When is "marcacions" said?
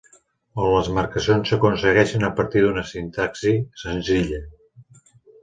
0.95-1.51